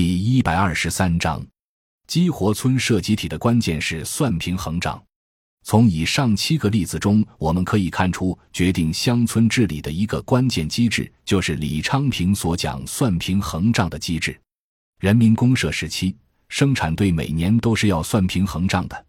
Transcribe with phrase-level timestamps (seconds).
[0.00, 1.44] 第一百二十三章，
[2.06, 5.02] 激活村社集体的关键是算平衡账。
[5.64, 14.40] 从以上七个例子中，我们可以看出，决定乡村治理的一个关键机制，就是李昌平所讲算平衡账的机制。
[15.00, 16.14] 人民公社时期，
[16.48, 19.06] 生产队每年都是要算平衡账的，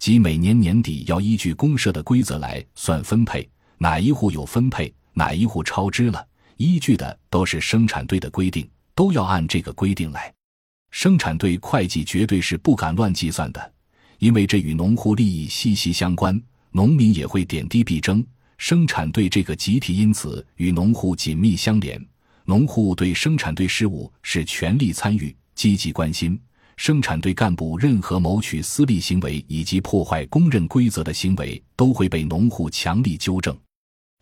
[0.00, 3.48] 即每年年底要依据公社的规则来算分配，
[3.78, 8.68] 哪一户有分配，哪一户超支了，依据的都是生产队的规定。
[8.94, 10.32] 都要按这个规定来，
[10.90, 13.72] 生产队会计绝对是不敢乱计算的，
[14.18, 18.24] 因为这与农户利益息息相关，农民也会点滴必争。
[18.58, 22.00] 生产队这个集体因此与农户紧密相连，
[22.44, 26.40] 农户对生产队事务是全力参与、积极关心。
[26.76, 33.56] 生产队干部任何谋取私利行为以及破坏公认规则的行为，都会被农户强力纠正。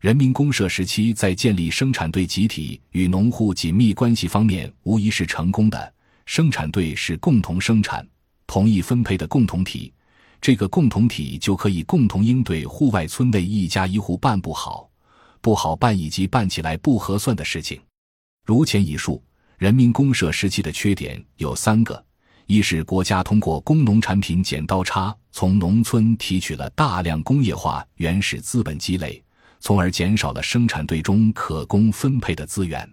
[0.00, 5.92] 人民公社时期在建立生产队集体与农户紧密关系方面，无疑是成功的。
[6.24, 8.06] 生产队是共同生产、
[8.46, 9.92] 同一分配的共同体，
[10.40, 14.88] 这个共同体就可以共同应对户外村内一家一户办不好、
[15.42, 17.78] 不好办以及办起来不合算的事情。
[18.46, 19.22] 如前已述，
[19.58, 22.02] 人民公社时期的缺点有三个：
[22.46, 29.22] 一是国家通过工农产品剪刀差，从农村提取了大量工业化原始资本积累。
[29.60, 32.88] 从而减少了生产队中可供分配的资源。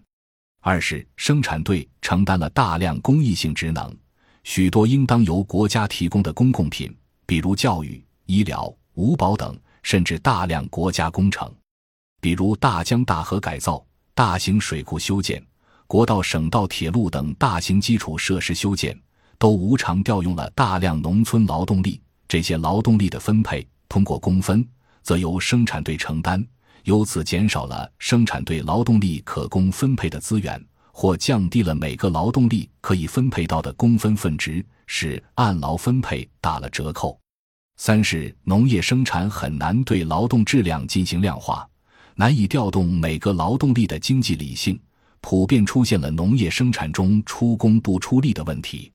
[0.60, 3.96] 二是生产队承担了大量公益性职能，
[4.44, 6.94] 许多应当由国家提供的公共品，
[7.26, 11.50] 比如教育、医疗、五保等，甚至大量国家工程，
[12.20, 13.82] 比如大江大河改造、
[14.14, 15.42] 大型水库修建、
[15.86, 19.00] 国道、省道、铁路等大型基础设施修建，
[19.38, 22.02] 都无偿调用了大量农村劳动力。
[22.28, 24.68] 这些劳动力的分配，通过公分，
[25.02, 26.46] 则由生产队承担。
[26.88, 30.58] 由此减少了生产队劳动力可供分配的资源，
[30.94, 37.20] 或降低了每个劳动力可以分配到的工分分值，使按劳分配打了折扣。
[37.76, 41.68] 三是农业生产很难对劳动质量进行量化，
[42.16, 44.80] 难以调动每个劳动力的经济理性，
[45.20, 48.90] 普遍出现了农业生产中出工不出力的问题。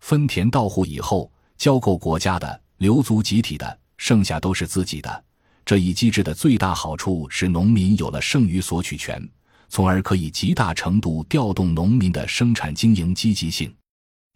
[0.00, 5.24] 分田到户以后，交够国家的，留足集体的，剩下都是自己的。
[5.68, 9.22] 这一机制的最大好处是，农民有了剩余索取权，
[9.68, 13.70] 从而可以极大程度调动农民的生产经营积极性。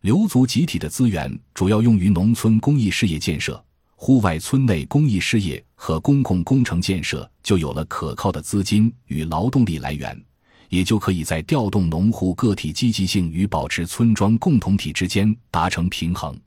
[0.03, 10.22] 留足集体的资源主要用于农村公益事业建设，户外村内公益事业和公共工程建设就有了可靠的资金与劳动力来源，
[10.69, 16.38] 也就可以在调动农户个体积极性与保持村庄共同体之间达成平衡。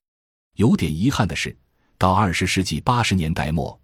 [0.58, 1.58] 有点遗憾的是，
[1.98, 3.76] 到二十世纪八十年代末。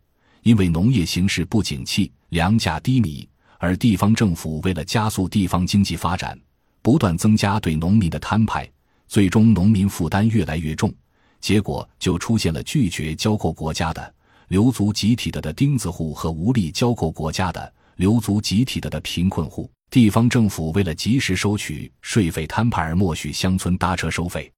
[0.44, 3.28] 因为农业形势不景气，粮价低迷，
[3.60, 6.40] 而地方政府为了加速地方经济发展，
[6.82, 8.70] 不断增加对农民的摊派，
[9.08, 10.92] 最终农民负担越来越重，
[11.40, 14.14] 结果就出现了拒绝交够国家的
[14.48, 19.70] 留足集体的的钉子户和无力交够国家的留足集体的的贫困户。
[19.92, 24.52] 地方政府为了及时收取税费摊派而默许乡村搭车收费，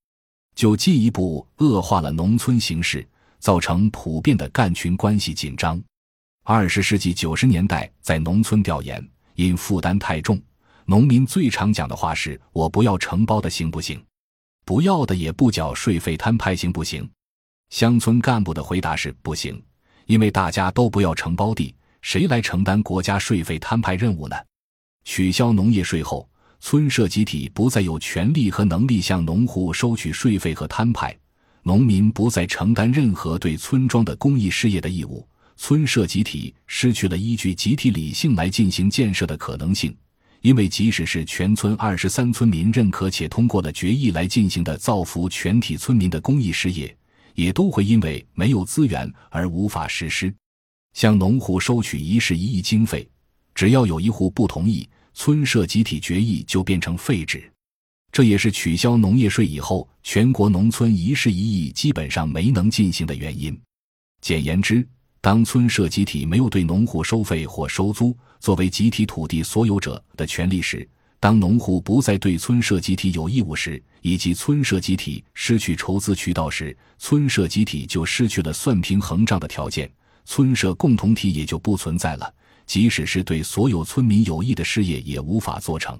[0.55, 3.05] 就进一步恶化了农村形势。
[3.43, 5.77] 造成普遍的干群关系紧张。
[6.45, 9.05] 二十世纪九十年代，在农村调研，
[9.35, 10.41] 因负担太重，
[10.85, 14.01] 农民最常讲的话是：“我不要承包的，行不行？
[14.63, 17.05] 不要的也不缴税费摊派，行不行？”
[17.69, 19.61] 乡村干部的回答是：“不行，
[20.05, 24.37] 因为大家都不要承包地，谁来承担国家税费摊派任务呢？”
[25.03, 26.29] 取消农业税后，
[26.61, 31.13] 村社集体不再有权利和能力向农户收取税费和摊派。
[31.65, 35.25] 农民不再承担任何对村庄的公益事业的义务，
[35.55, 39.95] 村社集体失去了依据集体理性来进行建设的可能性。
[40.41, 46.93] 因为即使是全村二十三村民认可且通过了决议来进行的造福全体村民的公益事业，
[47.33, 50.33] 也都会因为没有资源而无法实施。
[50.91, 53.09] 向农户收取一事一议经费，
[53.55, 57.49] 只要有一户不同意，村社集体决议就变成废纸。
[58.13, 61.35] 这也是取消农业税以后，全国农村一事一
[61.65, 63.59] 议基本上没能进行的原因。
[64.21, 64.87] 简言之，
[65.19, 70.87] 当村社集体没有对农户收费或收租作为集体土地所有者的权利时，
[71.19, 79.91] 当农户不再对村社集体有义务时，以及村社集体失去筹资渠道时，村社集体就失去了算平衡账的条件，
[80.23, 82.31] 村社共同体也就不存在了。
[82.67, 85.99] 即使是对所有村民有益的事业，也无法做成。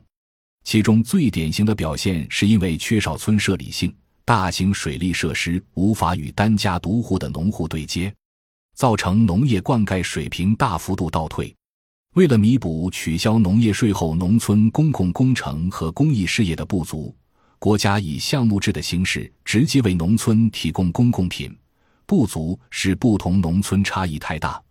[0.64, 3.94] 其中最典型的表现，是因为缺少村社理性，
[4.24, 8.14] 大型水利设施无法与单家独户的农户对接，
[8.74, 11.54] 造成农业灌溉水平大幅度倒退。
[12.16, 17.14] 为了弥补取消农业税后农村公共工程和公益事业的不足，
[17.60, 21.54] 国家以项目制的形式直接为农村提供公共品，
[22.06, 24.63] 不足是不同农村差异太大。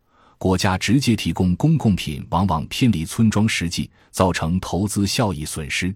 [0.42, 5.94] 国家直接提供公共品，往往偏离村庄实际，造成投资效益损失。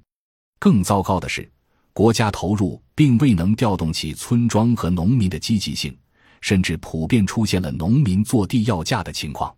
[0.61, 1.51] 更糟糕的是，
[1.93, 5.93] 国家投入并未能调动起村庄和农民的积极性，
[6.41, 9.53] 甚至普遍出现了农民坐地要价的情况。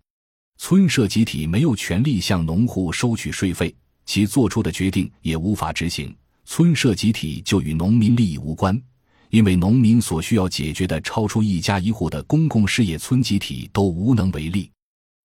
[0.57, 3.77] 村社集体没有权利向农户收取税费，
[4.07, 6.17] 其做出的决定也无法执行。
[6.47, 8.81] 村社集体就与农民利益无关。
[9.29, 14.71] 因为农民所需要解决的超出一家一户的公共事业，村集体都无能为力。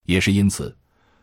[0.05, 0.75] 也是因此，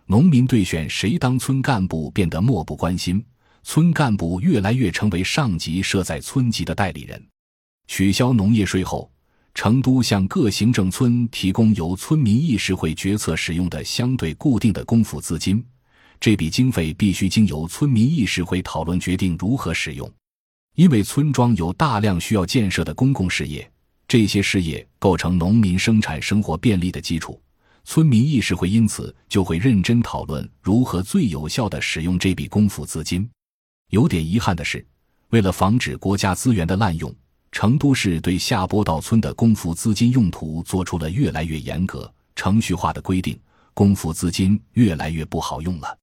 [0.07, 3.25] 农民对选谁当村干部变得漠不关心，
[3.63, 7.23] 村干部越来越成为上级设在村级的代理人。
[7.87, 9.11] 取消农业税后，
[9.55, 15.65] 成都向各行政村提供由村民议事会决策使用的相对固定的公抚资金，
[16.21, 20.11] 这笔经费必须经由村民议事会讨论决定如何使用。
[20.77, 23.69] 因为村庄有大量需要建设的公共事业，
[24.07, 27.41] 这些事业构成农民生产生活便利的基础。
[27.91, 33.29] 村民议事会因此就会认真讨论如何最有效地使用这笔公抚资金。
[33.89, 34.87] 有点遗憾的是，
[35.31, 37.13] 为了防止国家资源的滥用，
[37.51, 43.37] 成都市对下坡道村的公抚资金用途做出了越来越严格、程序化的规定，
[43.75, 45.99] 公抚资金越来越不好用了。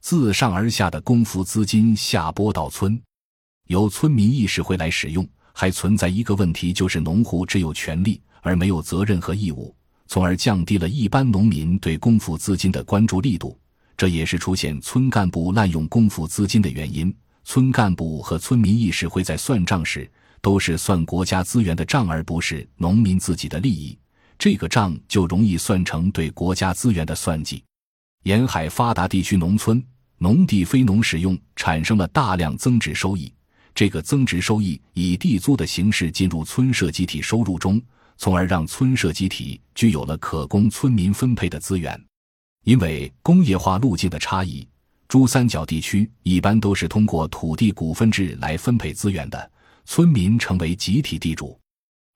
[0.00, 2.98] 自上而下的公抚资金下坡道村。
[3.66, 13.58] 由村民议事会来使用，还存在一个问题，就是农户只有权利而没有责任和义务，从而降低了一般农民对公付资金的关注力度。
[13.96, 17.14] 这也是出现村干部滥用公付资金的原因。
[17.44, 20.10] 村干部和村民议事会在算账时，
[20.40, 23.96] 都是算国家资源的账，而不是农民自己的利益。
[24.38, 27.62] 这个账就容易算成对国家资源的算计。
[28.24, 29.82] 沿海发达地区农村
[30.18, 33.32] 农地非农使用产生了大量增值收益。
[33.74, 37.80] 这个增值收益以地租的形式进入村社集体收入中，
[38.16, 42.00] 从而让村社集体具有了可供村民分配的资源。
[42.64, 44.66] 因为工业化路径的差异，
[45.08, 49.50] 珠三角地区一般都是通过土地股份制来分配资源的，
[49.84, 51.56] 村民成为集体地主；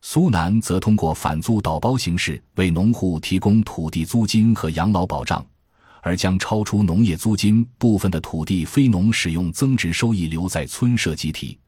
[0.03, 5.45] 苏南则通过反租倒包形式为农户提供土地租金和养老保障。
[6.03, 11.59] 而将超出农业租金部分的土地非农使用增值收益留在村社集体，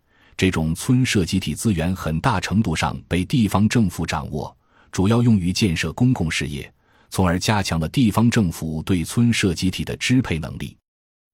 [0.43, 4.53] 这种村社集体资源很大程度上被地方政府掌握，
[4.91, 6.69] 主要用于建设公共事业，
[7.11, 10.77] 从而加强了地方政府对村社集体的支配能力。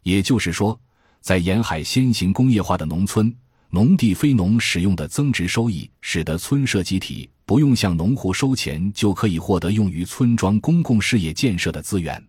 [0.03, 0.79] 也就是说，
[1.23, 3.35] 在沿海先行工业化的农村，
[3.71, 12.23] 农地非农使用的增值收益，使得村社集体不用向农户收钱，就可以获得用于村庄公共事业建设的资源。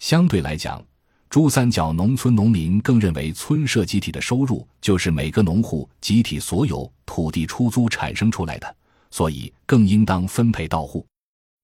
[0.00, 0.84] 相对来讲，
[1.30, 8.76] 珠三角农村农民更认为村社集体的收入就是每个农户集体所有土地出租产生出来的，
[9.12, 11.06] 所以更应当分配到户。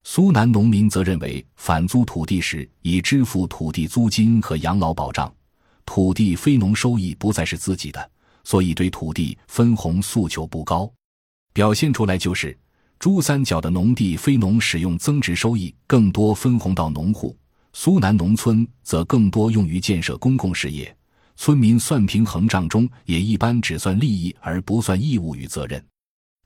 [0.05, 5.35] 苏南农民则认为反租土地时已支付土地租金和养老保障，
[5.85, 8.11] 土地非农收益不再是自己的，
[8.45, 10.89] 所以对土地分红诉求不高。
[11.53, 12.57] 表现出来就是，
[13.01, 17.37] 珠三角的农地非农使用增值收益更多分红到农户。
[17.78, 20.96] 苏南农村则更多用于建设公共事业，
[21.37, 25.84] 村民算平衡账中也一般只算利益而不算义务与责任。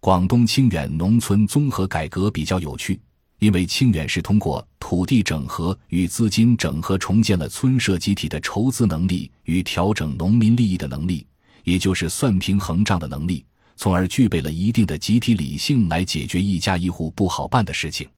[0.00, 3.00] 广东清远农村综合改革比较有趣，
[3.38, 11.25] 因为清远是通过土地整合与资金整合重建了村社集体的筹资能力与调整农民利益的能力，
[11.62, 18.09] 也就是算平衡账的能力，从而具备了一定的集体理性来解决一家一户不好办的事情。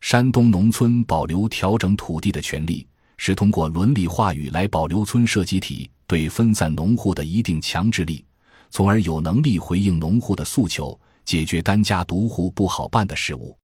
[0.00, 2.86] 山东农村保留调整土地的权利，
[3.16, 8.24] 是通过伦理话语来保留村社集体对分散农户的一定强制力，
[8.70, 13.56] 从而有能力回应农户的诉求，解决单家独户不好办的事务。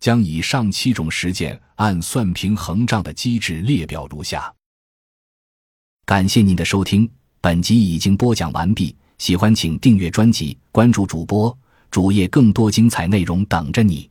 [0.00, 4.52] 将以上七种实践按算平衡账的机制列表如下。
[6.04, 7.08] 感谢您的收听，
[7.40, 8.96] 本集已经播讲完毕。
[9.18, 11.56] 喜欢请订阅专辑，关注主播
[11.92, 14.10] 主页，更多精彩内容等着你。